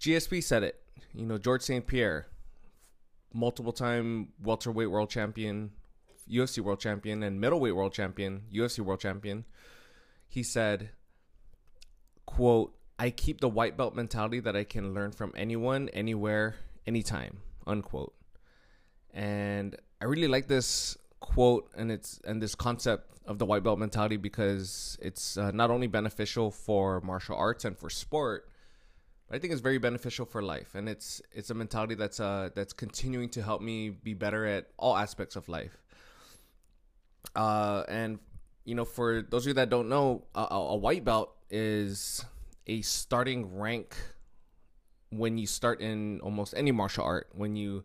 GSP 0.00 0.42
said 0.42 0.62
it. 0.62 0.80
You 1.14 1.26
know, 1.26 1.38
George 1.38 1.62
St. 1.62 1.86
Pierre, 1.86 2.26
multiple 3.32 3.72
time 3.72 4.28
welterweight 4.42 4.90
world 4.90 5.10
champion, 5.10 5.70
UFC 6.30 6.60
world 6.60 6.80
champion, 6.80 7.22
and 7.22 7.40
middleweight 7.40 7.74
world 7.74 7.92
champion, 7.92 8.42
UFC 8.52 8.80
world 8.80 9.00
champion. 9.00 9.44
He 10.28 10.42
said, 10.42 10.90
quote, 12.26 12.76
I 12.98 13.10
keep 13.10 13.40
the 13.40 13.48
white 13.48 13.76
belt 13.76 13.94
mentality 13.94 14.40
that 14.40 14.56
I 14.56 14.64
can 14.64 14.94
learn 14.94 15.12
from 15.12 15.32
anyone, 15.36 15.88
anywhere, 15.90 16.56
anytime, 16.86 17.38
unquote. 17.66 18.14
And 19.12 19.76
I 20.00 20.06
really 20.06 20.28
like 20.28 20.46
this 20.46 20.96
quote 21.20 21.70
and 21.76 21.90
it's 21.90 22.20
and 22.24 22.42
this 22.42 22.54
concept 22.54 23.10
of 23.26 23.38
the 23.38 23.46
white 23.46 23.62
belt 23.62 23.78
mentality 23.78 24.16
because 24.16 24.98
it's 25.00 25.36
uh, 25.36 25.50
not 25.50 25.70
only 25.70 25.86
beneficial 25.86 26.50
for 26.50 27.00
martial 27.00 27.36
arts 27.36 27.64
and 27.64 27.76
for 27.76 27.90
sport, 27.90 28.48
I 29.30 29.38
think 29.38 29.52
it's 29.52 29.62
very 29.62 29.78
beneficial 29.78 30.24
for 30.24 30.42
life. 30.42 30.74
And 30.74 30.88
it's 30.88 31.20
it's 31.32 31.50
a 31.50 31.54
mentality 31.54 31.94
that's 31.94 32.20
uh 32.20 32.50
that's 32.54 32.72
continuing 32.72 33.28
to 33.30 33.42
help 33.42 33.60
me 33.60 33.90
be 33.90 34.14
better 34.14 34.46
at 34.46 34.68
all 34.76 34.96
aspects 34.96 35.36
of 35.36 35.48
life. 35.48 35.76
Uh, 37.34 37.82
and 37.88 38.18
you 38.64 38.74
know, 38.74 38.84
for 38.84 39.22
those 39.22 39.44
of 39.44 39.48
you 39.48 39.54
that 39.54 39.68
don't 39.68 39.88
know, 39.88 40.24
a, 40.34 40.46
a 40.50 40.76
white 40.76 41.04
belt 41.04 41.34
is 41.50 42.24
a 42.66 42.82
starting 42.82 43.58
rank 43.58 43.96
when 45.10 45.38
you 45.38 45.46
start 45.46 45.80
in 45.80 46.20
almost 46.20 46.54
any 46.56 46.72
martial 46.72 47.04
art. 47.04 47.28
When 47.32 47.56
you 47.56 47.84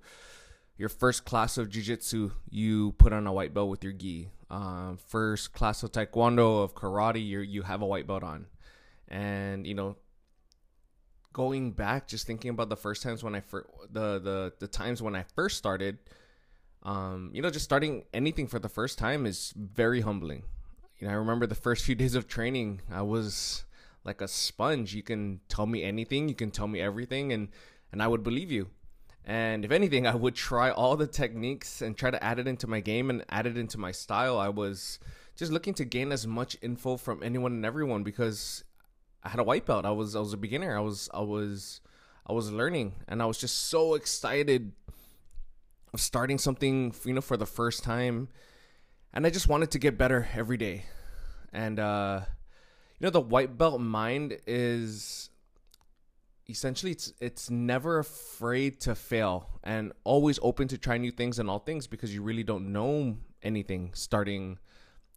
your 0.82 0.90
first 0.90 1.26
class 1.26 1.60
of 1.60 1.70
jiu-jitsu 1.70 2.32
you 2.50 2.94
put 2.94 3.14
on 3.14 3.28
a 3.28 3.32
white 3.32 3.54
belt 3.54 3.70
with 3.70 3.84
your 3.84 3.94
gi 3.94 4.30
um, 4.50 4.98
first 5.08 5.54
class 5.54 5.84
of 5.84 5.92
taekwondo 5.92 6.64
of 6.64 6.74
karate 6.74 7.24
you 7.24 7.40
you 7.42 7.62
have 7.62 7.84
a 7.84 7.86
white 7.86 8.08
belt 8.08 8.24
on 8.24 8.48
and 9.08 9.68
you 9.68 9.76
know 9.76 9.96
going 11.34 11.72
back 11.72 12.08
just 12.08 12.28
thinking 12.28 12.50
about 12.50 12.70
the 12.70 12.76
first 12.76 13.02
times 13.04 13.24
when 13.24 13.36
i 13.36 13.40
first 13.40 13.68
the 13.92 14.20
the 14.20 14.54
the 14.60 14.68
times 14.68 15.02
when 15.02 15.16
i 15.16 15.24
first 15.36 15.58
started 15.58 15.98
um, 16.84 17.30
you 17.34 17.42
know 17.42 17.50
just 17.50 17.66
starting 17.66 18.04
anything 18.14 18.48
for 18.48 18.58
the 18.58 18.70
first 18.70 18.98
time 18.98 19.28
is 19.28 19.54
very 19.56 20.02
humbling. 20.02 20.42
You 20.98 21.08
know 21.08 21.14
i 21.14 21.16
remember 21.16 21.46
the 21.46 21.56
first 21.56 21.86
few 21.86 21.96
days 22.04 22.16
of 22.16 22.28
training 22.28 22.82
i 22.92 23.02
was 23.02 23.66
like 24.04 24.20
a 24.20 24.28
sponge. 24.28 24.96
You 24.96 25.04
can 25.04 25.42
tell 25.48 25.68
me 25.68 25.84
anything 25.84 26.28
you 26.28 26.36
can 26.36 26.50
tell 26.52 26.68
me 26.68 26.82
everything 26.82 27.32
and 27.34 27.50
and 27.92 28.02
i 28.02 28.08
would 28.08 28.24
believe 28.24 28.52
you. 28.52 28.70
And 29.26 29.64
if 29.64 29.72
anything, 29.72 30.08
I 30.14 30.16
would 30.16 30.36
try 30.36 30.72
all 30.72 30.98
the 30.98 31.08
techniques 31.08 31.82
and 31.82 31.98
try 31.98 32.12
to 32.12 32.24
add 32.24 32.40
it 32.40 32.48
into 32.48 32.68
my 32.68 32.80
game 32.80 33.10
and 33.10 33.24
add 33.30 33.46
it 33.46 33.58
into 33.58 33.78
my 33.78 33.92
style. 33.92 34.38
I 34.40 34.50
was 34.50 35.00
just 35.36 35.52
looking 35.52 35.74
to 35.76 35.86
gain 35.86 36.12
as 36.12 36.28
much 36.28 36.58
info 36.62 36.98
from 36.98 37.24
anyone 37.24 37.54
and 37.54 37.66
everyone 37.66 38.04
because 38.04 38.64
I 39.24 39.30
had 39.30 39.40
a 39.40 39.44
white 39.44 39.66
belt. 39.66 39.86
I 39.86 39.92
was 39.92 40.16
I 40.16 40.20
was 40.20 40.34
a 40.34 40.38
beginner. 40.38 40.76
I 40.76 40.82
was 40.82 41.10
I 41.14 41.22
was 41.22 41.82
I 42.26 42.34
was 42.34 42.52
learning 42.52 42.96
and 43.08 43.22
I 43.22 43.26
was 43.26 43.38
just 43.38 43.70
so 43.70 43.94
excited 43.94 44.72
of 45.94 46.00
starting 46.00 46.38
something, 46.38 46.94
you 47.06 47.14
know, 47.14 47.22
for 47.22 47.38
the 47.38 47.46
first 47.46 47.84
time. 47.84 48.30
And 49.14 49.26
I 49.26 49.30
just 49.30 49.48
wanted 49.48 49.72
to 49.72 49.80
get 49.80 49.98
better 49.98 50.30
every 50.34 50.58
day. 50.58 50.86
And 51.54 51.80
uh 51.80 52.22
you 53.00 53.06
know 53.06 53.12
the 53.12 53.22
white 53.22 53.58
belt 53.58 53.82
mind 53.82 54.38
is 54.46 55.30
essentially 56.48 56.92
it's 56.92 57.14
it's 57.20 57.50
never 57.50 58.00
afraid 58.00 58.80
to 58.82 58.94
fail 58.94 59.50
and 59.64 59.92
always 60.04 60.38
open 60.42 60.68
to 60.68 60.78
try 60.78 60.98
new 60.98 61.12
things 61.12 61.40
and 61.40 61.50
all 61.50 61.60
things 61.60 61.88
because 61.88 62.14
you 62.14 62.22
really 62.22 62.44
don't 62.44 62.72
know 62.72 63.18
anything 63.42 63.92
starting 63.94 64.60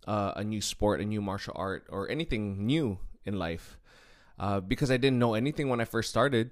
uh, 0.07 0.33
a 0.37 0.45
new 0.45 0.61
sport, 0.61 1.01
a 1.01 1.05
new 1.05 1.21
martial 1.21 1.55
art, 1.57 1.87
or 1.89 2.11
anything 2.11 2.67
new 2.67 2.99
in 3.25 3.39
life. 3.39 3.79
Uh, 4.39 4.61
because 4.61 4.91
I 4.91 4.97
didn't 4.97 5.19
know 5.19 5.35
anything 5.35 5.69
when 5.69 5.81
I 5.81 5.85
first 5.85 6.11
started, 6.11 6.51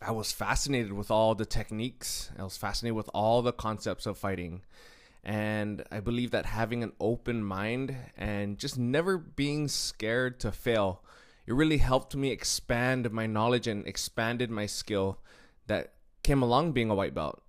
I 0.00 0.12
was 0.12 0.30
fascinated 0.30 0.92
with 0.92 1.10
all 1.10 1.34
the 1.34 1.46
techniques. 1.46 2.30
I 2.38 2.44
was 2.44 2.56
fascinated 2.56 2.96
with 2.96 3.10
all 3.12 3.42
the 3.42 3.52
concepts 3.52 4.06
of 4.06 4.16
fighting. 4.16 4.62
And 5.24 5.84
I 5.90 6.00
believe 6.00 6.30
that 6.30 6.46
having 6.46 6.82
an 6.82 6.92
open 7.00 7.42
mind 7.42 7.94
and 8.16 8.58
just 8.58 8.78
never 8.78 9.18
being 9.18 9.66
scared 9.68 10.38
to 10.40 10.52
fail 10.52 11.02
it 11.48 11.54
really 11.54 11.78
helped 11.78 12.14
me 12.14 12.30
expand 12.30 13.10
my 13.10 13.26
knowledge 13.26 13.66
and 13.66 13.86
expanded 13.86 14.50
my 14.50 14.66
skill 14.66 15.18
that 15.66 15.94
came 16.22 16.42
along 16.42 16.72
being 16.72 16.90
a 16.90 16.94
white 16.94 17.14
belt. 17.14 17.42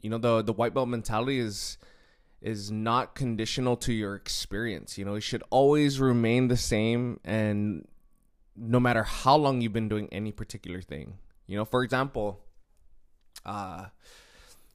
You 0.00 0.10
know, 0.10 0.18
the 0.18 0.42
the 0.42 0.52
white 0.52 0.74
belt 0.74 0.88
mentality 0.88 1.38
is 1.38 1.78
is 2.42 2.72
not 2.72 3.14
conditional 3.14 3.76
to 3.76 3.92
your 3.92 4.16
experience. 4.16 4.98
You 4.98 5.04
know, 5.04 5.14
it 5.14 5.20
should 5.20 5.44
always 5.50 6.00
remain 6.00 6.48
the 6.48 6.56
same 6.56 7.20
and 7.24 7.86
no 8.58 8.80
matter 8.80 9.04
how 9.04 9.36
long 9.36 9.60
you've 9.60 9.72
been 9.72 9.88
doing 9.88 10.08
any 10.10 10.32
particular 10.32 10.82
thing. 10.82 11.18
You 11.46 11.56
know, 11.56 11.64
for 11.64 11.82
example, 11.84 12.40
uh 13.46 13.86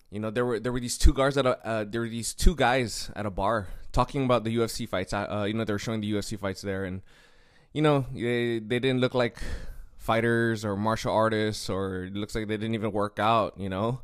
you 0.09 0.19
know 0.19 0.29
there 0.29 0.45
were 0.45 0.59
there 0.59 0.71
were 0.71 0.79
these 0.79 0.97
two 0.97 1.13
guys 1.13 1.37
at 1.37 1.45
a 1.45 1.67
uh, 1.67 1.85
there 1.89 2.01
were 2.01 2.09
these 2.09 2.33
two 2.35 2.55
guys 2.55 3.09
at 3.15 3.25
a 3.25 3.31
bar 3.31 3.67
talking 3.91 4.23
about 4.25 4.43
the 4.43 4.55
UFC 4.55 4.87
fights. 4.87 5.11
Uh, 5.11 5.45
you 5.47 5.53
know 5.55 5.65
they 5.65 5.73
were 5.73 5.79
showing 5.79 6.01
the 6.01 6.11
UFC 6.11 6.37
fights 6.37 6.61
there, 6.61 6.85
and 6.85 7.01
you 7.73 7.81
know, 7.81 8.05
they 8.13 8.59
they 8.59 8.79
didn't 8.79 9.01
look 9.01 9.15
like 9.15 9.41
fighters 9.97 10.63
or 10.63 10.77
martial 10.77 11.11
artists, 11.11 11.69
or 11.69 12.05
it 12.05 12.13
looks 12.13 12.35
like 12.35 12.47
they 12.47 12.57
didn't 12.57 12.75
even 12.75 12.91
work 12.91 13.17
out. 13.19 13.59
You 13.59 13.69
know, 13.69 14.01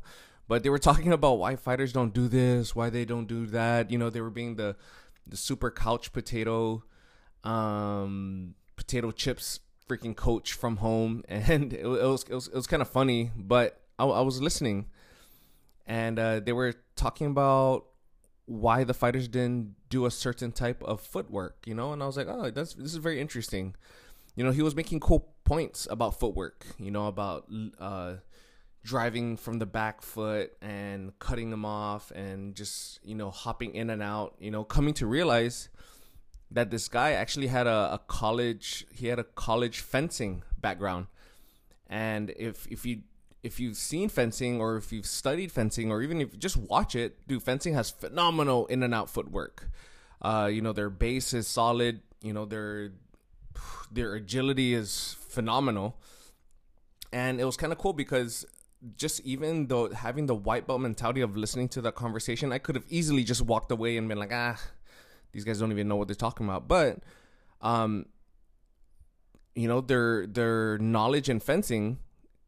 but 0.48 0.64
they 0.64 0.68
were 0.68 0.78
talking 0.78 1.12
about 1.12 1.38
why 1.38 1.56
fighters 1.56 1.92
don't 1.92 2.12
do 2.12 2.26
this, 2.26 2.74
why 2.74 2.90
they 2.90 3.04
don't 3.04 3.26
do 3.26 3.46
that. 3.46 3.90
You 3.90 3.98
know, 3.98 4.10
they 4.10 4.20
were 4.20 4.30
being 4.30 4.56
the 4.56 4.76
the 5.26 5.36
super 5.36 5.70
couch 5.70 6.12
potato, 6.12 6.82
um, 7.44 8.56
potato 8.74 9.12
chips 9.12 9.60
freaking 9.90 10.14
coach 10.14 10.52
from 10.52 10.76
home, 10.76 11.24
and 11.28 11.72
it, 11.72 11.80
it 11.80 11.86
was 11.86 12.24
it 12.24 12.34
was 12.34 12.48
was 12.50 12.66
kind 12.66 12.82
of 12.82 12.88
funny, 12.88 13.30
but 13.36 13.80
I, 13.98 14.04
I 14.04 14.20
was 14.20 14.40
listening, 14.40 14.86
and 15.86 16.18
uh, 16.18 16.40
they 16.40 16.52
were 16.52 16.74
talking 16.96 17.26
about 17.26 17.86
why 18.46 18.82
the 18.82 18.94
fighters 18.94 19.28
didn't 19.28 19.76
do 19.88 20.06
a 20.06 20.10
certain 20.10 20.50
type 20.50 20.82
of 20.82 21.00
footwork, 21.00 21.62
you 21.66 21.74
know? 21.74 21.92
And 21.92 22.02
I 22.02 22.06
was 22.06 22.16
like, 22.16 22.26
oh, 22.28 22.50
that's 22.50 22.74
this 22.74 22.92
is 22.92 22.96
very 22.96 23.20
interesting. 23.20 23.76
You 24.34 24.44
know, 24.44 24.50
he 24.50 24.62
was 24.62 24.74
making 24.74 25.00
cool 25.00 25.32
points 25.44 25.86
about 25.90 26.18
footwork, 26.18 26.66
you 26.78 26.90
know, 26.90 27.06
about 27.06 27.48
uh, 27.78 28.14
driving 28.82 29.36
from 29.36 29.58
the 29.58 29.66
back 29.66 30.02
foot 30.02 30.52
and 30.60 31.16
cutting 31.20 31.50
them 31.50 31.64
off 31.64 32.10
and 32.10 32.54
just, 32.56 32.98
you 33.04 33.14
know, 33.14 33.30
hopping 33.30 33.74
in 33.74 33.90
and 33.90 34.02
out, 34.02 34.34
you 34.40 34.50
know, 34.50 34.64
coming 34.64 34.94
to 34.94 35.06
realize 35.06 35.68
that 36.50 36.70
this 36.70 36.88
guy 36.88 37.12
actually 37.12 37.46
had 37.46 37.66
a, 37.66 37.94
a 37.94 38.00
college, 38.06 38.86
he 38.92 39.06
had 39.06 39.18
a 39.18 39.24
college 39.24 39.80
fencing 39.80 40.42
background. 40.60 41.06
And 41.88 42.30
if, 42.36 42.66
if 42.68 42.84
you 42.84 43.02
if 43.42 43.58
you've 43.58 43.76
seen 43.76 44.08
fencing 44.08 44.60
or 44.60 44.76
if 44.76 44.92
you've 44.92 45.06
studied 45.06 45.50
fencing 45.50 45.90
or 45.90 46.02
even 46.02 46.20
if 46.20 46.32
you 46.32 46.38
just 46.38 46.56
watch 46.56 46.94
it, 46.94 47.26
dude, 47.26 47.42
fencing 47.42 47.74
has 47.74 47.90
phenomenal 47.90 48.66
in 48.66 48.82
and 48.82 48.94
out 48.94 49.08
footwork. 49.08 49.70
Uh, 50.20 50.50
you 50.52 50.60
know, 50.60 50.72
their 50.72 50.90
base 50.90 51.32
is 51.32 51.46
solid. 51.46 52.00
You 52.22 52.32
know, 52.32 52.44
their 52.44 52.92
their 53.90 54.14
agility 54.14 54.74
is 54.74 55.16
phenomenal. 55.20 55.96
And 57.12 57.40
it 57.40 57.44
was 57.44 57.56
kind 57.56 57.72
of 57.72 57.78
cool 57.78 57.92
because 57.92 58.44
just 58.96 59.20
even 59.20 59.66
though 59.66 59.90
having 59.90 60.26
the 60.26 60.34
white 60.34 60.66
belt 60.66 60.80
mentality 60.80 61.20
of 61.22 61.36
listening 61.36 61.68
to 61.70 61.80
that 61.82 61.94
conversation, 61.94 62.52
I 62.52 62.58
could 62.58 62.74
have 62.74 62.84
easily 62.88 63.24
just 63.24 63.42
walked 63.42 63.72
away 63.72 63.96
and 63.96 64.08
been 64.08 64.18
like, 64.18 64.32
ah, 64.32 64.60
these 65.32 65.44
guys 65.44 65.58
don't 65.58 65.72
even 65.72 65.88
know 65.88 65.96
what 65.96 66.08
they're 66.08 66.14
talking 66.14 66.46
about. 66.46 66.68
But, 66.68 66.98
um, 67.60 68.06
you 69.54 69.68
know, 69.68 69.80
their 69.80 70.26
their 70.26 70.78
knowledge 70.78 71.28
in 71.28 71.40
fencing 71.40 71.98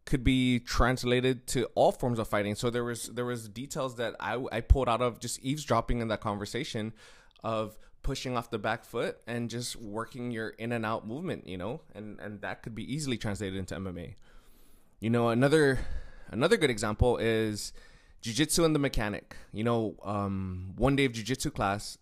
could 0.04 0.24
be 0.24 0.58
translated 0.58 1.46
to 1.46 1.66
all 1.74 1.92
forms 1.92 2.18
of 2.18 2.28
fighting. 2.28 2.54
So 2.54 2.70
there 2.70 2.84
was 2.84 3.04
there 3.08 3.24
was 3.24 3.48
details 3.48 3.96
that 3.96 4.16
I 4.20 4.42
I 4.50 4.60
pulled 4.60 4.88
out 4.88 5.02
of 5.02 5.20
just 5.20 5.40
eavesdropping 5.40 6.00
in 6.00 6.08
that 6.08 6.20
conversation 6.20 6.92
of 7.44 7.78
pushing 8.02 8.36
off 8.36 8.50
the 8.50 8.58
back 8.58 8.84
foot 8.84 9.18
and 9.26 9.48
just 9.48 9.76
working 9.76 10.30
your 10.30 10.50
in 10.50 10.72
and 10.72 10.84
out 10.84 11.06
movement, 11.06 11.46
you 11.46 11.56
know, 11.56 11.80
and 11.94 12.18
and 12.20 12.40
that 12.40 12.62
could 12.62 12.74
be 12.74 12.92
easily 12.92 13.16
translated 13.16 13.58
into 13.58 13.74
MMA. 13.74 14.14
You 15.00 15.10
know, 15.10 15.28
another 15.28 15.80
another 16.30 16.56
good 16.56 16.70
example 16.70 17.16
is 17.18 17.72
jiu-jitsu 18.22 18.64
and 18.64 18.74
the 18.74 18.78
mechanic. 18.78 19.36
You 19.52 19.64
know, 19.64 19.96
um, 20.02 20.72
one 20.76 20.96
day 20.96 21.04
of 21.04 21.12
jiu-jitsu 21.12 21.50
class, 21.50 21.98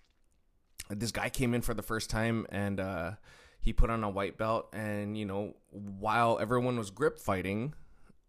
this 0.90 1.12
guy 1.12 1.28
came 1.28 1.54
in 1.54 1.62
for 1.62 1.74
the 1.74 1.82
first 1.82 2.10
time 2.10 2.46
and 2.50 2.80
uh, 2.80 3.12
he 3.60 3.72
put 3.72 3.90
on 3.90 4.02
a 4.02 4.10
white 4.10 4.36
belt 4.36 4.68
and 4.72 5.16
you 5.16 5.24
know 5.24 5.54
while 5.70 6.38
everyone 6.40 6.76
was 6.76 6.90
grip 6.90 7.18
fighting 7.18 7.74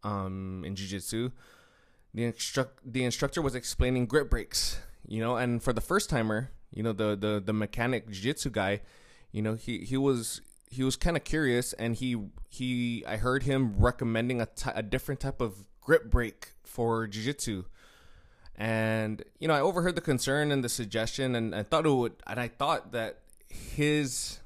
um, 0.04 0.64
in 0.66 0.76
jiu-jitsu 0.76 1.32
the 2.14 2.24
instruct 2.24 2.80
the 2.86 3.04
instructor 3.04 3.42
was 3.42 3.56
explaining 3.56 4.06
grip 4.06 4.30
breaks 4.30 4.80
you 5.08 5.20
know 5.20 5.38
and 5.38 5.64
for 5.64 5.74
the 5.74 5.82
first 5.82 6.10
timer 6.10 6.52
you 6.74 6.84
know 6.84 6.94
the 6.94 7.16
the 7.16 7.42
the 7.44 7.54
mechanic 7.54 8.10
jiu-jitsu 8.10 8.50
guy 8.50 8.82
you 9.32 9.42
know 9.42 9.56
he 9.56 9.80
he 9.80 9.98
was 9.98 10.42
he 10.70 10.84
was 10.84 10.96
kind 10.96 11.18
of 11.18 11.24
curious 11.24 11.74
and 11.74 11.96
he 11.96 12.16
he 12.50 13.04
I 13.08 13.18
heard 13.18 13.44
him 13.44 13.76
recommending 13.78 14.42
a, 14.42 14.46
t- 14.46 14.72
a 14.74 14.82
different 14.82 15.20
type 15.20 15.42
of 15.42 15.66
grip 15.82 16.10
break 16.10 16.54
for 16.64 17.08
jiu-jitsu 17.08 17.66
and 18.62 19.24
you 19.40 19.48
know 19.48 19.56
I 19.56 19.62
overheard 19.62 19.96
the 19.96 20.02
concern 20.02 20.52
and 20.52 20.64
the 20.64 20.70
suggestion 20.70 21.36
and 21.36 21.56
I 21.56 21.64
thought 21.64 21.86
it 21.86 21.90
would 21.90 22.14
and 22.28 22.40
I 22.40 22.48
thought 22.48 22.92
that 22.92 23.20
his 23.50 24.40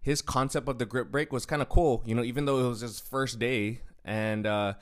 his 0.00 0.22
concept 0.22 0.68
of 0.68 0.78
the 0.78 0.86
grip 0.86 1.10
break 1.10 1.32
was 1.32 1.44
kind 1.44 1.60
of 1.60 1.68
cool 1.68 2.02
you 2.06 2.14
know 2.14 2.22
even 2.22 2.44
though 2.46 2.58
it 2.64 2.68
was 2.68 2.80
his 2.80 3.00
first 3.00 3.38
day 3.38 3.80
And 4.04 4.46
uh, 4.46 4.74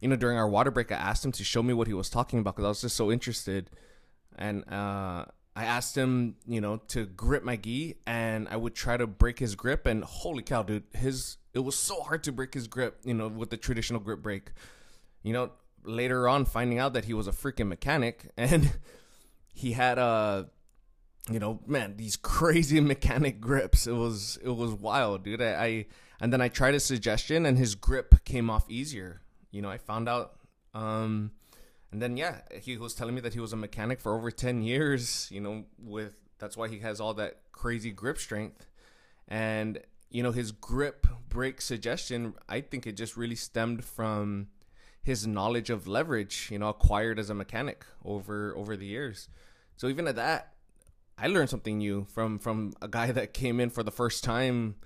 you 0.00 0.08
know, 0.08 0.16
during 0.16 0.36
our 0.36 0.48
water 0.48 0.70
break, 0.70 0.92
I 0.92 0.96
asked 0.96 1.24
him 1.24 1.32
to 1.32 1.44
show 1.44 1.62
me 1.62 1.72
what 1.72 1.86
he 1.86 1.94
was 1.94 2.10
talking 2.10 2.38
about 2.40 2.56
because 2.56 2.64
I 2.66 2.68
was 2.68 2.80
just 2.80 2.96
so 2.96 3.10
interested. 3.10 3.70
And 4.36 4.64
uh, 4.70 5.24
I 5.56 5.64
asked 5.64 5.96
him, 5.96 6.36
you 6.46 6.60
know, 6.60 6.78
to 6.88 7.06
grip 7.06 7.44
my 7.44 7.56
gi, 7.56 7.96
and 8.06 8.48
I 8.48 8.56
would 8.56 8.74
try 8.74 8.96
to 8.96 9.06
break 9.06 9.38
his 9.38 9.54
grip. 9.54 9.86
And 9.86 10.04
holy 10.04 10.42
cow, 10.42 10.62
dude, 10.62 10.84
his 10.92 11.38
it 11.54 11.60
was 11.60 11.76
so 11.76 12.02
hard 12.02 12.24
to 12.24 12.32
break 12.32 12.52
his 12.52 12.66
grip, 12.66 12.98
you 13.04 13.14
know, 13.14 13.28
with 13.28 13.50
the 13.50 13.56
traditional 13.56 14.00
grip 14.00 14.20
break. 14.22 14.50
You 15.22 15.32
know, 15.32 15.52
later 15.84 16.28
on, 16.28 16.44
finding 16.44 16.78
out 16.78 16.92
that 16.94 17.04
he 17.04 17.14
was 17.14 17.26
a 17.26 17.32
freaking 17.32 17.68
mechanic, 17.68 18.30
and 18.36 18.72
he 19.52 19.72
had 19.72 19.98
a, 19.98 20.02
uh, 20.02 20.44
you 21.30 21.38
know, 21.38 21.60
man, 21.66 21.96
these 21.96 22.16
crazy 22.16 22.80
mechanic 22.94 23.40
grips. 23.40 23.86
It 23.86 23.92
was 23.92 24.38
it 24.42 24.50
was 24.50 24.72
wild, 24.72 25.24
dude. 25.24 25.40
I, 25.40 25.64
I 25.64 25.86
and 26.20 26.32
then 26.32 26.40
I 26.40 26.48
tried 26.48 26.74
a 26.74 26.80
suggestion, 26.80 27.46
and 27.46 27.58
his 27.58 27.74
grip 27.74 28.24
came 28.24 28.50
off 28.50 28.68
easier. 28.68 29.22
You 29.50 29.62
know, 29.62 29.70
I 29.70 29.78
found 29.78 30.08
out. 30.08 30.32
Um, 30.74 31.30
and 31.92 32.02
then 32.02 32.16
yeah, 32.16 32.40
he 32.60 32.76
was 32.76 32.92
telling 32.92 33.14
me 33.14 33.20
that 33.20 33.34
he 33.34 33.40
was 33.40 33.52
a 33.52 33.56
mechanic 33.56 34.00
for 34.00 34.16
over 34.16 34.32
10 34.32 34.62
years, 34.62 35.28
you 35.30 35.40
know, 35.40 35.62
with 35.78 36.14
that's 36.40 36.56
why 36.56 36.66
he 36.66 36.80
has 36.80 37.00
all 37.00 37.14
that 37.14 37.36
crazy 37.52 37.92
grip 37.92 38.18
strength. 38.18 38.66
And 39.28 39.80
you 40.10 40.22
know, 40.22 40.32
his 40.32 40.50
grip 40.50 41.06
break 41.28 41.60
suggestion, 41.60 42.34
I 42.48 42.60
think 42.60 42.86
it 42.86 42.96
just 42.96 43.16
really 43.16 43.36
stemmed 43.36 43.84
from 43.84 44.48
his 45.04 45.26
knowledge 45.26 45.68
of 45.68 45.86
leverage, 45.86 46.48
you 46.50 46.58
know, 46.58 46.70
acquired 46.70 47.18
as 47.18 47.30
a 47.30 47.34
mechanic 47.34 47.84
over 48.04 48.56
over 48.56 48.76
the 48.76 48.86
years. 48.86 49.28
So 49.76 49.88
even 49.88 50.08
at 50.08 50.16
that, 50.16 50.54
I 51.18 51.28
learned 51.28 51.50
something 51.50 51.78
new 51.78 52.06
from 52.12 52.38
from 52.38 52.72
a 52.80 52.88
guy 52.88 53.12
that 53.12 53.34
came 53.34 53.60
in 53.60 53.70
for 53.70 53.82
the 53.82 53.92
first 53.92 54.24
time 54.24 54.76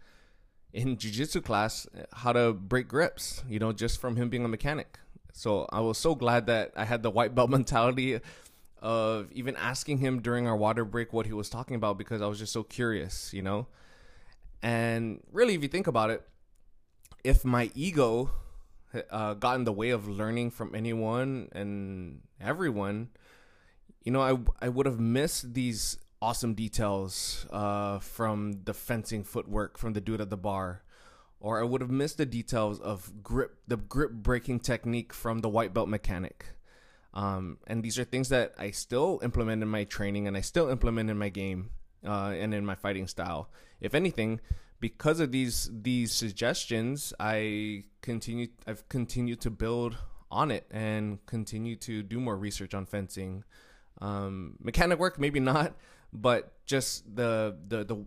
in 0.73 0.99
jiu-jitsu 0.99 1.41
class 1.41 1.87
uh, 1.97 2.03
how 2.13 2.33
to 2.33 2.53
break 2.53 2.89
grips, 2.89 3.43
you 3.49 3.59
know, 3.59 3.73
just 3.73 4.01
from 4.01 4.17
him 4.17 4.29
being 4.29 4.45
a 4.45 4.49
mechanic. 4.49 4.99
So 5.33 5.67
I 5.73 5.81
was 5.81 5.97
so 5.97 6.15
glad 6.17 6.47
that 6.47 6.73
I 6.77 6.85
had 6.85 7.03
the 7.03 7.11
white 7.11 7.35
belt 7.35 7.49
mentality 7.59 8.21
of 8.83 9.31
even 9.33 9.57
asking 9.57 9.99
him 9.99 10.21
during 10.21 10.47
our 10.47 10.57
water 10.57 10.85
break 10.85 11.13
what 11.13 11.27
he 11.27 11.33
was 11.33 11.49
talking 11.49 11.77
about 11.77 11.97
because 11.97 12.21
I 12.21 12.27
was 12.27 12.41
just 12.41 12.53
so 12.53 12.65
curious, 12.65 13.33
you 13.33 13.43
know? 13.43 13.69
And 14.63 15.21
really, 15.33 15.55
if 15.55 15.63
you 15.63 15.69
think 15.69 15.87
about 15.87 16.11
it, 16.11 16.27
if 17.23 17.45
my 17.45 17.71
ego 17.75 18.31
uh, 19.11 19.35
got 19.35 19.57
in 19.57 19.65
the 19.65 19.73
way 19.73 19.91
of 19.91 20.09
learning 20.09 20.51
from 20.51 20.75
anyone 20.75 21.49
and 21.53 22.21
everyone, 22.41 23.09
you 24.03 24.13
know, 24.13 24.21
I, 24.21 24.67
I 24.67 24.69
would 24.69 24.87
have 24.87 25.01
missed 25.01 25.55
these 25.55 25.99
awesome 26.21 26.55
details 26.55 27.47
uh, 27.51 27.99
from 28.01 28.61
the 28.65 28.75
fencing 28.75 29.23
footwork 29.23 29.79
from 29.79 29.93
the 29.93 30.01
dude 30.01 30.21
at 30.21 30.31
the 30.31 30.37
bar 30.37 30.83
or 31.41 31.61
I 31.61 31.65
would 31.65 31.81
have 31.81 31.91
missed 31.91 32.19
the 32.19 32.27
details 32.27 32.81
of 32.81 33.23
grip, 33.23 33.57
the 33.69 33.77
grip 33.77 34.11
breaking 34.11 34.61
technique 34.61 35.13
from 35.13 35.39
the 35.41 35.49
white 35.49 35.73
belt 35.73 35.89
mechanic. 35.89 36.47
Um, 37.15 37.59
and 37.67 37.83
these 37.83 37.99
are 37.99 38.05
things 38.05 38.29
that 38.31 38.55
I 38.59 38.71
still 38.71 39.21
implement 39.23 39.63
in 39.63 39.69
my 39.69 39.85
training 39.85 40.27
and 40.27 40.37
I 40.37 40.41
still 40.41 40.69
implement 40.69 41.11
in 41.11 41.19
my 41.19 41.29
game 41.29 41.71
uh, 42.07 42.35
and 42.39 42.55
in 42.55 42.65
my 42.65 42.75
fighting 42.75 43.07
style. 43.07 43.51
If 43.81 43.95
anything, 43.95 44.41
because 44.81 45.21
of 45.21 45.33
these 45.33 45.71
these 45.73 46.13
suggestions, 46.13 47.13
I 47.19 47.85
continue. 48.03 48.49
I've 48.67 48.89
continued 48.89 49.41
to 49.43 49.51
build 49.51 49.97
on 50.31 50.51
it 50.51 50.67
and 50.71 51.25
continue 51.27 51.77
to 51.77 52.03
do 52.03 52.21
more 52.21 52.37
research 52.37 52.75
on 52.75 52.87
fencing. 52.87 53.45
Um, 54.01 54.57
mechanic 54.63 54.99
work, 54.99 55.19
maybe 55.19 55.41
not, 55.41 55.75
but 56.13 56.65
just 56.67 57.17
the 57.17 57.57
the 57.67 57.85
the 57.85 58.05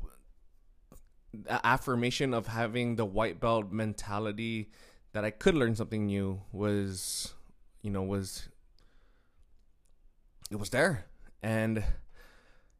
affirmation 1.65 2.33
of 2.33 2.47
having 2.47 2.95
the 2.95 3.05
white 3.05 3.39
belt 3.39 3.71
mentality 3.71 4.69
that 5.13 5.25
I 5.25 5.31
could 5.31 5.55
learn 5.55 5.75
something 5.75 6.05
new 6.05 6.41
was, 6.51 7.33
you 7.81 7.89
know, 7.89 8.03
was 8.03 8.47
it 10.49 10.57
was 10.57 10.69
there. 10.69 11.05
And 11.41 11.83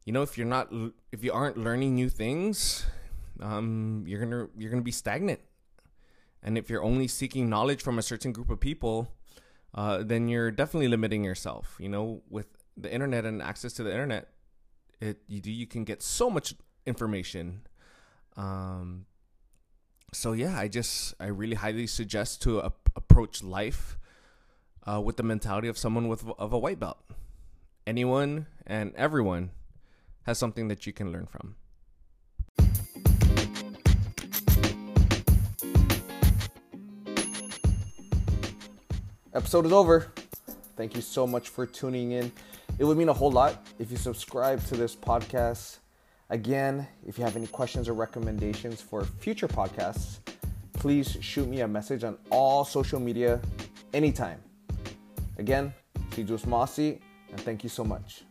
you 0.06 0.13
know, 0.13 0.21
if 0.21 0.38
you're 0.38 0.48
not 0.48 0.71
if 1.12 1.24
you 1.24 1.31
aren't 1.33 1.57
learning 1.57 1.95
new 1.95 2.09
things, 2.09 2.86
um 3.42 4.03
you're 4.07 4.25
to 4.25 4.50
you're 4.57 4.71
to 4.71 4.81
be 4.81 4.92
stagnant. 4.92 5.39
And 6.44 6.57
if 6.57 6.69
you're 6.69 6.83
only 6.83 7.07
seeking 7.07 7.50
knowledge 7.50 7.81
from 7.83 8.00
a 8.00 8.01
certain 8.01 8.31
group 8.31 8.50
of 8.50 8.59
people, 8.59 9.13
uh, 9.75 10.01
then 10.03 10.27
you're 10.27 10.50
definitely 10.50 10.88
limiting 10.88 11.24
yourself. 11.24 11.77
You 11.80 11.89
know, 11.89 12.24
with 12.30 12.48
the 12.75 12.92
internet 12.92 13.25
and 13.25 13.42
access 13.42 13.74
to 13.74 13.83
the 13.83 13.92
internet, 13.92 14.30
it 15.00 15.19
you 15.27 15.39
do 15.39 15.51
you 15.51 15.68
can 15.68 15.83
get 15.83 16.01
so 16.01 16.30
much 16.30 16.56
information 16.86 17.62
um, 18.38 19.06
so 20.13 20.33
yeah, 20.33 20.57
I 20.57 20.68
just 20.68 21.13
I 21.19 21.27
really 21.27 21.56
highly 21.56 21.88
suggest 21.88 22.42
to 22.44 22.59
a- 22.59 22.74
approach 22.95 23.44
life 23.44 23.98
uh, 24.86 25.01
with 25.01 25.18
the 25.18 25.24
mentality 25.24 25.68
of 25.68 25.77
someone 25.77 26.07
with 26.07 26.24
of 26.38 26.53
a 26.53 26.57
white 26.57 26.80
belt. 26.80 27.00
Anyone 27.88 28.48
and 28.65 28.94
everyone 28.95 29.51
has 30.31 30.39
something 30.39 30.67
that 30.69 30.87
you 30.87 30.93
can 30.93 31.11
learn 31.11 31.27
from. 31.27 31.55
Episode 39.33 39.65
is 39.65 39.71
over. 39.71 40.11
Thank 40.75 40.95
you 40.95 41.01
so 41.01 41.27
much 41.27 41.49
for 41.49 41.65
tuning 41.65 42.11
in. 42.11 42.31
It 42.79 42.85
would 42.85 42.97
mean 42.97 43.09
a 43.09 43.13
whole 43.13 43.31
lot 43.31 43.65
if 43.77 43.91
you 43.91 43.97
subscribe 43.97 44.65
to 44.67 44.75
this 44.75 44.95
podcast 44.95 45.81
Again, 46.31 46.87
if 47.05 47.17
you 47.17 47.25
have 47.25 47.35
any 47.35 47.47
questions 47.47 47.89
or 47.89 47.93
recommendations 47.93 48.79
for 48.79 49.03
future 49.03 49.49
podcasts, 49.49 50.19
please 50.71 51.17
shoot 51.19 51.45
me 51.45 51.59
a 51.59 51.67
message 51.67 52.05
on 52.05 52.17
all 52.29 52.63
social 52.63 53.01
media 53.01 53.41
anytime. 53.93 54.41
Again, 55.37 55.73
Sijus 56.11 56.45
Mossy, 56.47 57.01
and 57.31 57.41
thank 57.41 57.63
you 57.63 57.69
so 57.69 57.83
much. 57.83 58.23